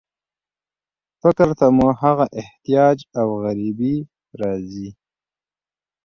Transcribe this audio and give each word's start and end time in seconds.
فکر 1.21 1.49
ته 1.59 1.65
مو 1.77 1.87
هغه 2.01 2.25
احتیاج 2.41 2.97
او 3.19 3.27
غریبي 3.43 3.95
راځي. 4.41 4.89